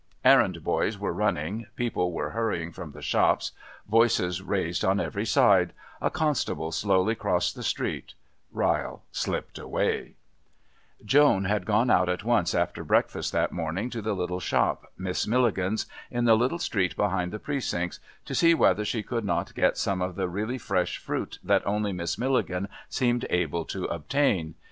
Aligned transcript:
Errand 0.25 0.63
boys 0.63 0.97
were 0.97 1.13
running, 1.13 1.67
people 1.75 2.11
were 2.11 2.31
hurrying 2.31 2.71
from 2.71 2.91
the 2.91 3.03
shops, 3.03 3.51
voices 3.87 4.41
raised 4.41 4.83
on 4.83 4.99
every 4.99 5.27
side 5.27 5.73
a 6.01 6.09
Constable 6.09 6.71
slowly 6.71 7.13
crossed 7.13 7.53
the 7.53 7.61
street 7.61 8.15
Ryle 8.51 9.03
slipped 9.11 9.59
away 9.59 10.15
Joan 11.05 11.45
had 11.45 11.67
gone 11.67 11.91
out 11.91 12.09
at 12.09 12.23
once 12.23 12.55
after 12.55 12.83
breakfast 12.83 13.31
that 13.33 13.51
morning 13.51 13.91
to 13.91 14.01
the 14.01 14.15
little 14.15 14.39
shop, 14.39 14.91
Miss 14.97 15.27
Milligan's, 15.27 15.85
in 16.09 16.25
the 16.25 16.33
little 16.35 16.57
street 16.57 16.95
behind 16.95 17.31
the 17.31 17.37
Precincts, 17.37 17.99
to 18.25 18.33
see 18.33 18.55
whether 18.55 18.83
she 18.83 19.03
could 19.03 19.23
not 19.23 19.53
get 19.53 19.77
some 19.77 20.01
of 20.01 20.15
that 20.15 20.27
really 20.29 20.57
fresh 20.57 20.97
fruit 20.97 21.37
that 21.43 21.61
only 21.67 21.93
Miss 21.93 22.17
Milligan 22.17 22.67
seemed 22.89 23.27
able 23.29 23.65
to 23.65 23.85
obtain. 23.85 24.55